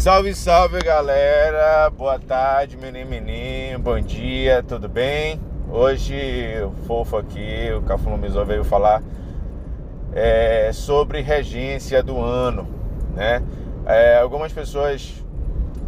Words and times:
Salve, 0.00 0.34
salve 0.34 0.78
galera, 0.78 1.90
boa 1.90 2.18
tarde, 2.18 2.74
menino, 2.74 3.10
menino, 3.10 3.78
bom 3.78 4.00
dia, 4.00 4.62
tudo 4.62 4.88
bem? 4.88 5.38
Hoje 5.70 6.54
o 6.64 6.70
fofo 6.86 7.18
aqui, 7.18 7.70
o 7.76 7.82
Cafulumizou 7.82 8.46
veio 8.46 8.64
falar 8.64 9.02
é, 10.14 10.70
sobre 10.72 11.20
regência 11.20 12.02
do 12.02 12.18
ano, 12.18 12.66
né? 13.14 13.42
É, 13.84 14.16
algumas 14.16 14.50
pessoas, 14.54 15.22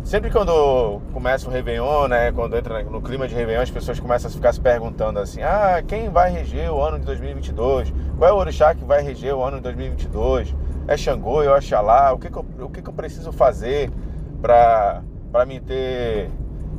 sempre 0.05 0.31
quando 0.31 1.01
começa 1.15 1.49
o 1.49 1.51
Réveillon, 1.51 2.07
né? 2.09 2.33
Quando 2.33 2.55
entra 2.55 2.83
no 2.83 3.01
clima 3.01 3.27
de 3.27 3.35
Réveillon, 3.35 3.63
as 3.63 3.71
pessoas 3.71 3.99
começam 3.99 4.31
a 4.31 4.35
ficar 4.35 4.53
se 4.53 4.61
perguntando 4.61 5.21
assim: 5.21 5.41
ah, 5.41 5.83
quem 5.89 6.11
vai 6.11 6.31
reger 6.31 6.71
o 6.71 6.83
ano 6.83 6.99
de 6.99 7.07
2022? 7.07 7.91
Qual 8.19 8.29
é 8.29 8.33
o 8.35 8.37
orixá 8.37 8.75
que 8.75 8.85
vai 8.85 9.01
reger 9.01 9.35
o 9.35 9.43
ano 9.43 9.57
de 9.57 9.63
2022? 9.63 10.55
É 10.87 10.97
Xangô, 10.97 11.43
é 11.43 11.51
Oxalá, 11.51 12.13
o 12.13 12.19
que, 12.19 12.31
que, 12.31 12.37
eu, 12.37 12.47
o 12.61 12.69
que, 12.69 12.83
que 12.83 12.89
eu 12.89 12.95
preciso 12.95 13.33
fazer 13.33 13.91
para 14.41 15.03
me 15.47 15.61
ter 15.61 16.31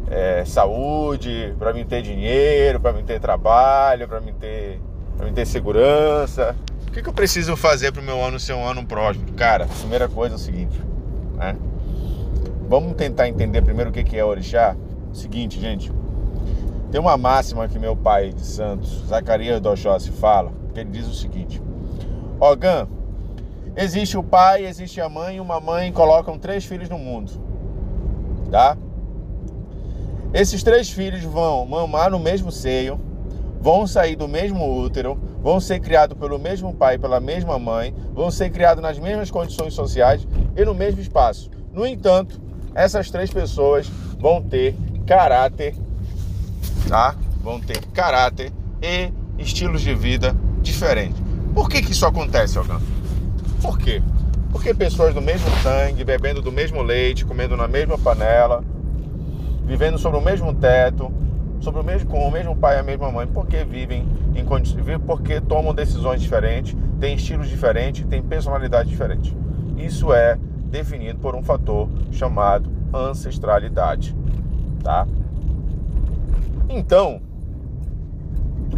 é, 0.09 0.43
saúde, 0.45 1.55
para 1.57 1.73
me 1.73 1.85
ter 1.85 2.01
dinheiro, 2.01 2.79
para 2.79 2.93
me 2.93 3.03
ter 3.03 3.19
trabalho, 3.19 4.07
para 4.07 4.19
me 4.19 4.33
ter, 4.33 4.81
me 5.19 5.31
ter 5.31 5.45
segurança. 5.45 6.55
O 6.87 6.91
que, 6.91 7.01
que 7.01 7.09
eu 7.09 7.13
preciso 7.13 7.55
fazer 7.55 7.91
para 7.91 8.01
o 8.01 8.05
meu 8.05 8.21
ano 8.23 8.39
ser 8.39 8.53
um 8.53 8.65
ano 8.65 8.85
próspero? 8.85 9.31
Cara, 9.33 9.65
primeira 9.65 10.07
coisa 10.07 10.35
é 10.35 10.37
o 10.37 10.39
seguinte, 10.39 10.79
né? 11.35 11.55
Vamos 12.67 12.93
tentar 12.95 13.27
entender 13.27 13.61
primeiro 13.61 13.89
o 13.89 13.93
que, 13.93 14.03
que 14.03 14.17
é 14.17 14.23
orixá? 14.23 14.75
Seguinte, 15.11 15.59
gente, 15.59 15.91
tem 16.91 16.99
uma 16.99 17.17
máxima 17.17 17.67
que 17.67 17.79
meu 17.79 17.95
pai 17.95 18.31
de 18.31 18.45
Santos, 18.45 19.03
Zacarias 19.07 19.59
do 19.59 19.69
Oxóssi, 19.69 20.11
fala, 20.11 20.51
que 20.73 20.79
ele 20.79 20.89
diz 20.89 21.07
o 21.07 21.13
seguinte, 21.13 21.61
Ogan, 22.39 22.87
Existe 23.75 24.17
o 24.17 24.23
pai, 24.23 24.65
existe 24.65 25.01
a 25.01 25.09
mãe, 25.09 25.39
uma 25.39 25.59
mãe 25.59 25.91
colocam 25.91 26.37
três 26.37 26.63
filhos 26.63 26.89
no 26.89 26.97
mundo. 26.99 27.31
Tá? 28.51 28.77
Esses 30.31 30.61
três 30.61 30.89
filhos 30.89 31.23
vão 31.23 31.65
mamar 31.65 32.11
no 32.11 32.19
mesmo 32.19 32.51
seio, 32.51 32.99
vão 33.59 33.87
sair 33.87 34.15
do 34.15 34.27
mesmo 34.27 34.79
útero, 34.79 35.19
vão 35.41 35.59
ser 35.59 35.79
criados 35.79 36.17
pelo 36.17 36.37
mesmo 36.37 36.73
pai, 36.73 36.97
pela 36.97 37.19
mesma 37.19 37.57
mãe, 37.57 37.95
vão 38.13 38.29
ser 38.29 38.51
criados 38.51 38.81
nas 38.81 38.99
mesmas 38.99 39.31
condições 39.31 39.73
sociais 39.73 40.27
e 40.55 40.63
no 40.63 40.73
mesmo 40.73 41.01
espaço. 41.01 41.49
No 41.71 41.85
entanto, 41.85 42.39
essas 42.75 43.09
três 43.09 43.31
pessoas 43.31 43.87
vão 44.19 44.41
ter 44.41 44.75
caráter, 45.05 45.75
tá? 46.87 47.15
Vão 47.41 47.59
ter 47.59 47.83
caráter 47.87 48.51
e 48.81 49.11
estilos 49.37 49.81
de 49.81 49.95
vida 49.95 50.35
diferentes. 50.61 51.21
Por 51.53 51.69
que, 51.69 51.81
que 51.81 51.91
isso 51.91 52.05
acontece, 52.05 52.57
Algan? 52.57 52.81
Por 53.63 53.79
quê? 53.79 54.03
Porque 54.51 54.73
pessoas 54.73 55.13
do 55.13 55.21
mesmo 55.21 55.49
sangue, 55.61 56.03
bebendo 56.03 56.41
do 56.41 56.51
mesmo 56.51 56.81
leite, 56.81 57.25
comendo 57.25 57.55
na 57.55 57.65
mesma 57.65 57.97
panela, 57.97 58.61
vivendo 59.65 59.97
sobre 59.97 60.19
o 60.19 60.21
mesmo 60.21 60.53
teto, 60.53 61.09
sobre 61.61 61.79
o 61.79 61.83
mesmo, 61.83 62.09
com 62.09 62.27
o 62.27 62.29
mesmo 62.29 62.57
pai 62.57 62.75
e 62.75 62.79
a 62.79 62.83
mesma 62.83 63.09
mãe, 63.09 63.25
porque 63.25 63.63
vivem 63.63 64.05
em 64.35 64.45
porque 64.99 65.39
tomam 65.39 65.73
decisões 65.73 66.21
diferentes, 66.21 66.75
têm 66.99 67.15
estilos 67.15 67.47
diferentes, 67.47 68.05
têm 68.05 68.21
personalidade 68.21 68.89
diferente. 68.89 69.35
Isso 69.77 70.13
é 70.13 70.37
definido 70.65 71.19
por 71.19 71.33
um 71.33 71.41
fator 71.41 71.87
chamado 72.11 72.69
ancestralidade, 72.93 74.13
tá? 74.83 75.07
Então, 76.67 77.21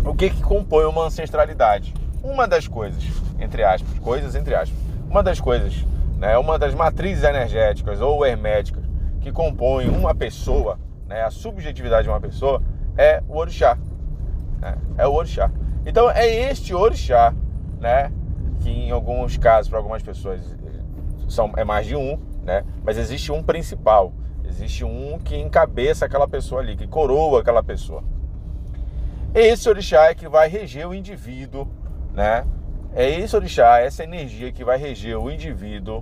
o 0.05 0.13
que 0.13 0.29
que 0.29 0.43
compõe 0.43 0.85
uma 0.85 1.07
ancestralidade? 1.07 1.91
Uma 2.21 2.47
das 2.47 2.67
coisas, 2.67 3.03
entre 3.39 3.63
aspas, 3.63 3.97
coisas 3.99 4.35
entre 4.35 4.55
aspas, 4.55 4.77
uma 5.09 5.21
das 5.23 5.39
coisas, 5.39 5.85
né, 6.17 6.37
uma 6.37 6.57
das 6.57 6.73
matrizes 6.73 7.23
energéticas 7.23 8.01
ou 8.01 8.25
herméticas 8.25 8.83
que 9.21 9.31
compõem 9.31 9.89
uma 9.89 10.13
pessoa, 10.13 10.79
né, 11.07 11.23
a 11.23 11.31
subjetividade 11.31 12.03
de 12.03 12.09
uma 12.09 12.21
pessoa, 12.21 12.61
é 12.97 13.21
o 13.27 13.37
orixá. 13.37 13.77
Né, 14.59 14.77
é 14.97 15.07
o 15.07 15.13
orixá. 15.13 15.51
Então 15.85 16.09
é 16.09 16.27
este 16.27 16.73
orixá, 16.73 17.33
né, 17.79 18.11
que 18.61 18.69
em 18.69 18.91
alguns 18.91 19.37
casos, 19.37 19.69
para 19.69 19.79
algumas 19.79 20.01
pessoas, 20.01 20.41
são, 21.27 21.51
é 21.55 21.63
mais 21.63 21.85
de 21.85 21.95
um, 21.95 22.19
né, 22.43 22.63
mas 22.83 22.97
existe 22.97 23.31
um 23.31 23.43
principal. 23.43 24.13
Existe 24.43 24.85
um 24.85 25.17
que 25.17 25.35
encabeça 25.35 26.05
aquela 26.05 26.27
pessoa 26.27 26.61
ali, 26.61 26.75
que 26.75 26.87
coroa 26.87 27.41
aquela 27.41 27.63
pessoa. 27.63 28.03
Esse 29.33 29.67
orixá 29.67 30.05
é 30.05 30.15
que 30.15 30.29
vai 30.29 30.47
reger 30.47 30.87
o 30.87 30.93
indivíduo 30.93 31.67
né? 32.15 32.45
É 32.95 33.09
esse 33.09 33.35
orixá, 33.35 33.79
essa 33.81 34.05
energia 34.05 34.53
que 34.53 34.63
vai 34.63 34.77
reger 34.77 35.19
o 35.19 35.29
indivíduo 35.29 36.01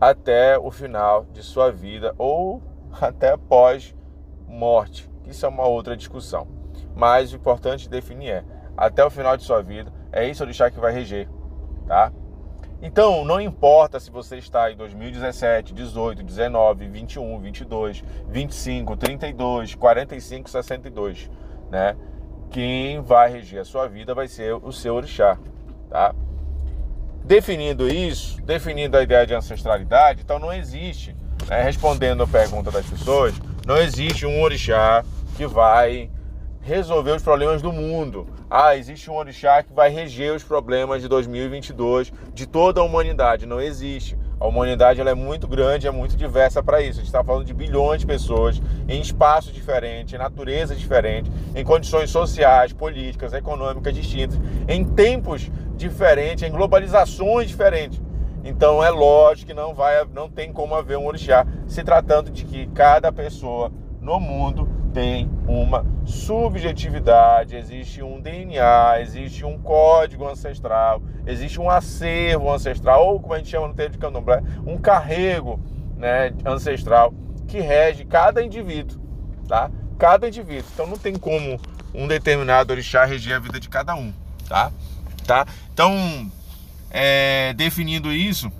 até 0.00 0.56
o 0.56 0.70
final 0.70 1.24
de 1.32 1.42
sua 1.42 1.72
vida 1.72 2.14
ou 2.16 2.62
até 3.00 3.32
após 3.32 3.92
morte. 4.46 5.10
Isso 5.26 5.44
é 5.44 5.48
uma 5.48 5.66
outra 5.66 5.96
discussão. 5.96 6.46
Mas 6.94 7.32
o 7.32 7.36
importante 7.36 7.88
definir 7.88 8.30
é, 8.30 8.44
até 8.76 9.04
o 9.04 9.10
final 9.10 9.36
de 9.36 9.42
sua 9.42 9.60
vida, 9.62 9.92
é 10.12 10.28
esse 10.28 10.40
orixá 10.40 10.70
que 10.70 10.78
vai 10.78 10.92
reger, 10.92 11.28
tá? 11.88 12.12
Então, 12.80 13.24
não 13.24 13.40
importa 13.40 13.98
se 13.98 14.08
você 14.08 14.36
está 14.36 14.70
em 14.70 14.76
2017, 14.76 15.74
18, 15.74 16.22
19, 16.22 16.86
21, 16.86 17.40
22, 17.40 18.04
25, 18.28 18.96
32, 18.96 19.74
45, 19.74 20.50
62, 20.50 21.30
né? 21.68 21.96
quem 22.50 23.00
vai 23.00 23.30
reger 23.30 23.60
a 23.60 23.64
sua 23.64 23.88
vida 23.88 24.14
vai 24.14 24.28
ser 24.28 24.54
o 24.54 24.72
seu 24.72 24.94
orixá, 24.94 25.38
tá? 25.88 26.14
Definindo 27.24 27.88
isso, 27.88 28.40
definindo 28.42 28.96
a 28.96 29.02
ideia 29.02 29.26
de 29.26 29.34
ancestralidade, 29.34 30.22
então 30.22 30.38
não 30.38 30.52
existe, 30.52 31.16
né, 31.48 31.62
respondendo 31.62 32.22
a 32.22 32.26
pergunta 32.26 32.70
das 32.70 32.86
pessoas, 32.86 33.34
não 33.66 33.76
existe 33.78 34.24
um 34.24 34.40
orixá 34.40 35.04
que 35.36 35.46
vai 35.46 36.08
resolver 36.60 37.12
os 37.12 37.22
problemas 37.22 37.62
do 37.62 37.72
mundo. 37.72 38.28
Ah, 38.50 38.76
existe 38.76 39.10
um 39.10 39.14
orixá 39.14 39.62
que 39.62 39.72
vai 39.72 39.88
reger 39.88 40.34
os 40.34 40.42
problemas 40.42 41.02
de 41.02 41.08
2022 41.08 42.12
de 42.34 42.46
toda 42.46 42.80
a 42.80 42.84
humanidade. 42.84 43.46
Não 43.46 43.60
existe. 43.60 44.18
A 44.38 44.46
humanidade 44.46 45.00
ela 45.00 45.10
é 45.10 45.14
muito 45.14 45.48
grande, 45.48 45.86
é 45.86 45.90
muito 45.90 46.14
diversa 46.14 46.62
para 46.62 46.82
isso. 46.82 46.92
A 46.92 47.02
gente 47.02 47.06
está 47.06 47.24
falando 47.24 47.44
de 47.44 47.54
bilhões 47.54 48.00
de 48.00 48.06
pessoas 48.06 48.60
em 48.86 49.00
espaços 49.00 49.52
diferentes, 49.52 50.12
em 50.12 50.18
natureza 50.18 50.74
diferente, 50.74 51.30
em 51.54 51.64
condições 51.64 52.10
sociais, 52.10 52.72
políticas, 52.72 53.32
econômicas 53.32 53.94
distintas, 53.94 54.38
em 54.68 54.84
tempos 54.84 55.50
diferentes, 55.74 56.42
em 56.42 56.50
globalizações 56.50 57.48
diferentes. 57.48 58.00
Então 58.44 58.84
é 58.84 58.90
lógico 58.90 59.48
que 59.48 59.54
não 59.54 59.74
vai, 59.74 60.04
não 60.12 60.28
tem 60.28 60.52
como 60.52 60.74
haver 60.74 60.98
um 60.98 61.06
orixá, 61.06 61.46
se 61.66 61.82
tratando 61.82 62.30
de 62.30 62.44
que 62.44 62.66
cada 62.68 63.10
pessoa 63.10 63.72
no 64.00 64.20
mundo 64.20 64.68
tem 64.96 65.30
uma 65.46 65.84
subjetividade, 66.06 67.54
existe 67.54 68.02
um 68.02 68.18
DNA, 68.18 69.02
existe 69.02 69.44
um 69.44 69.58
código 69.58 70.26
ancestral, 70.26 71.02
existe 71.26 71.60
um 71.60 71.68
acervo 71.68 72.50
ancestral, 72.50 73.06
ou 73.06 73.20
como 73.20 73.34
a 73.34 73.36
gente 73.36 73.50
chama 73.50 73.68
no 73.68 73.74
termo 73.74 73.92
de 73.92 73.98
candomblé, 73.98 74.42
um 74.66 74.78
carrego 74.78 75.60
né, 75.98 76.32
ancestral 76.46 77.12
que 77.46 77.60
rege 77.60 78.06
cada 78.06 78.42
indivíduo, 78.42 78.98
tá? 79.46 79.70
Cada 79.98 80.28
indivíduo. 80.28 80.70
Então 80.72 80.86
não 80.86 80.96
tem 80.96 81.14
como 81.14 81.60
um 81.94 82.08
determinado 82.08 82.72
orixá 82.72 83.04
reger 83.04 83.36
a 83.36 83.38
vida 83.38 83.60
de 83.60 83.68
cada 83.68 83.94
um, 83.94 84.14
tá? 84.48 84.72
tá? 85.26 85.46
Então, 85.74 86.32
é, 86.90 87.52
definindo 87.52 88.10
isso, 88.10 88.50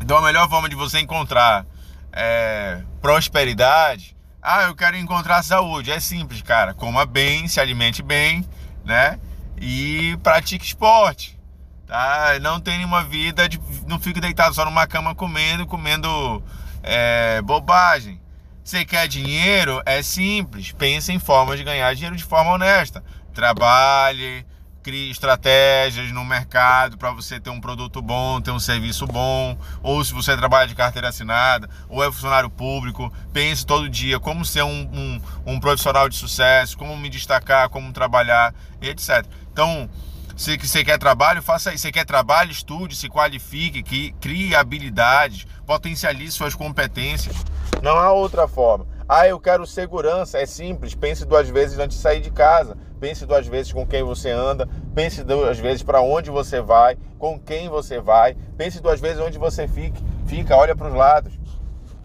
então 0.00 0.16
a 0.16 0.22
melhor 0.22 0.48
forma 0.48 0.66
de 0.66 0.74
você 0.74 0.98
encontrar 0.98 1.66
é, 2.10 2.80
prosperidade 3.02 4.14
ah, 4.44 4.64
eu 4.64 4.74
quero 4.74 4.98
encontrar 4.98 5.42
saúde. 5.42 5.90
É 5.90 5.98
simples, 5.98 6.42
cara. 6.42 6.74
Coma 6.74 7.06
bem, 7.06 7.48
se 7.48 7.58
alimente 7.58 8.02
bem, 8.02 8.44
né? 8.84 9.18
E 9.58 10.18
pratique 10.22 10.66
esporte. 10.66 11.40
Tá? 11.86 12.38
Não 12.42 12.60
tenha 12.60 12.86
uma 12.86 13.02
vida, 13.02 13.48
de, 13.48 13.58
não 13.86 13.98
fique 13.98 14.20
deitado 14.20 14.54
só 14.54 14.64
numa 14.66 14.86
cama 14.86 15.14
comendo, 15.14 15.66
comendo 15.66 16.44
é, 16.82 17.40
bobagem. 17.40 18.20
Você 18.62 18.84
quer 18.84 19.08
dinheiro? 19.08 19.82
É 19.86 20.02
simples. 20.02 20.72
Pense 20.72 21.10
em 21.10 21.18
formas 21.18 21.58
de 21.58 21.64
ganhar 21.64 21.94
dinheiro 21.94 22.16
de 22.16 22.24
forma 22.24 22.52
honesta. 22.52 23.02
Trabalhe, 23.32 24.46
crie 24.84 25.10
estratégias 25.10 26.12
no 26.12 26.22
mercado 26.26 26.98
para 26.98 27.10
você 27.10 27.40
ter 27.40 27.48
um 27.48 27.58
produto 27.58 28.02
bom, 28.02 28.38
ter 28.38 28.50
um 28.50 28.60
serviço 28.60 29.06
bom, 29.06 29.56
ou 29.82 30.04
se 30.04 30.12
você 30.12 30.36
trabalha 30.36 30.68
de 30.68 30.74
carteira 30.74 31.08
assinada, 31.08 31.70
ou 31.88 32.04
é 32.04 32.12
funcionário 32.12 32.50
público, 32.50 33.10
pense 33.32 33.64
todo 33.64 33.88
dia 33.88 34.20
como 34.20 34.44
ser 34.44 34.62
um, 34.62 34.90
um, 34.92 35.20
um 35.46 35.58
profissional 35.58 36.06
de 36.06 36.16
sucesso, 36.16 36.76
como 36.76 36.94
me 36.98 37.08
destacar, 37.08 37.70
como 37.70 37.90
trabalhar, 37.94 38.54
etc. 38.82 39.24
Então, 39.50 39.88
se 40.36 40.58
você 40.58 40.84
quer 40.84 40.98
trabalho, 40.98 41.40
faça 41.40 41.72
isso. 41.72 41.82
Se 41.82 41.92
quer 41.92 42.04
trabalho, 42.04 42.50
estude, 42.50 42.94
se 42.94 43.08
qualifique, 43.08 43.82
que, 43.82 44.12
crie 44.20 44.54
habilidades, 44.54 45.46
potencialize 45.64 46.32
suas 46.32 46.54
competências. 46.54 47.34
Não 47.80 47.96
há 47.96 48.12
outra 48.12 48.46
forma. 48.46 48.86
Ah, 49.08 49.28
eu 49.28 49.38
quero 49.38 49.66
segurança. 49.66 50.38
É 50.38 50.44
simples. 50.44 50.94
Pense 50.94 51.24
duas 51.24 51.48
vezes 51.48 51.78
antes 51.78 51.96
de 51.96 52.02
sair 52.02 52.20
de 52.20 52.30
casa. 52.30 52.76
Pense 53.04 53.26
duas 53.26 53.46
vezes 53.46 53.70
com 53.70 53.86
quem 53.86 54.02
você 54.02 54.30
anda. 54.30 54.66
Pense 54.94 55.22
duas 55.22 55.58
vezes 55.58 55.82
para 55.82 56.00
onde 56.00 56.30
você 56.30 56.62
vai, 56.62 56.96
com 57.18 57.38
quem 57.38 57.68
você 57.68 58.00
vai. 58.00 58.34
Pense 58.56 58.80
duas 58.80 58.98
vezes 58.98 59.20
onde 59.20 59.36
você 59.36 59.68
fica. 59.68 60.00
Fica, 60.24 60.56
olha 60.56 60.74
para 60.74 60.88
os 60.88 60.94
lados. 60.94 61.38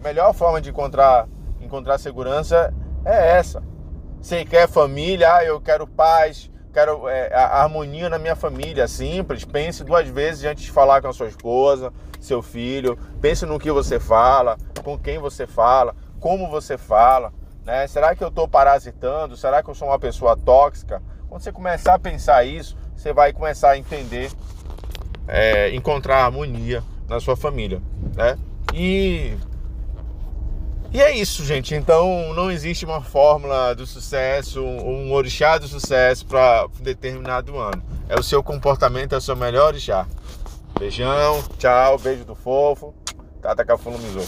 melhor 0.04 0.34
forma 0.34 0.60
de 0.60 0.68
encontrar, 0.68 1.26
encontrar 1.58 1.96
segurança 1.96 2.74
é 3.02 3.38
essa. 3.38 3.62
Você 4.20 4.44
quer 4.44 4.68
família, 4.68 5.36
ah, 5.36 5.42
eu 5.42 5.58
quero 5.58 5.86
paz, 5.86 6.50
quero 6.70 7.08
é, 7.08 7.32
a 7.34 7.62
harmonia 7.62 8.10
na 8.10 8.18
minha 8.18 8.36
família, 8.36 8.86
simples. 8.86 9.42
Pense 9.42 9.82
duas 9.82 10.06
vezes 10.06 10.44
antes 10.44 10.64
de 10.64 10.70
falar 10.70 11.00
com 11.00 11.08
a 11.08 11.14
sua 11.14 11.28
esposa, 11.28 11.90
seu 12.20 12.42
filho. 12.42 12.98
Pense 13.22 13.46
no 13.46 13.58
que 13.58 13.72
você 13.72 13.98
fala, 13.98 14.58
com 14.84 14.98
quem 14.98 15.18
você 15.18 15.46
fala, 15.46 15.96
como 16.20 16.50
você 16.50 16.76
fala. 16.76 17.32
Né? 17.70 17.86
Será 17.86 18.16
que 18.16 18.24
eu 18.24 18.28
estou 18.28 18.48
parasitando? 18.48 19.36
Será 19.36 19.62
que 19.62 19.70
eu 19.70 19.74
sou 19.76 19.86
uma 19.86 19.98
pessoa 19.98 20.36
tóxica? 20.36 21.00
Quando 21.28 21.40
você 21.40 21.52
começar 21.52 21.94
a 21.94 21.98
pensar 22.00 22.44
isso, 22.44 22.76
você 22.96 23.12
vai 23.12 23.32
começar 23.32 23.70
a 23.70 23.78
entender, 23.78 24.28
é, 25.28 25.72
encontrar 25.72 26.24
harmonia 26.24 26.82
na 27.08 27.20
sua 27.20 27.36
família, 27.36 27.80
né? 28.16 28.36
E 28.74 29.36
e 30.92 31.00
é 31.00 31.14
isso, 31.14 31.44
gente. 31.44 31.72
Então 31.72 32.34
não 32.34 32.50
existe 32.50 32.84
uma 32.84 33.00
fórmula 33.00 33.72
do 33.72 33.86
sucesso, 33.86 34.60
um 34.60 35.12
orixá 35.12 35.56
do 35.56 35.68
sucesso 35.68 36.26
para 36.26 36.66
determinado 36.80 37.56
ano. 37.56 37.80
É 38.08 38.18
o 38.18 38.22
seu 38.24 38.42
comportamento, 38.42 39.14
é 39.14 39.18
o 39.18 39.20
seu 39.20 39.36
melhor 39.36 39.68
orixá. 39.68 40.08
Beijão, 40.76 41.40
tchau, 41.56 41.96
beijo 42.00 42.24
do 42.24 42.34
fofo. 42.34 42.92
Tata 43.40 43.64
Cafulumizou. 43.64 44.26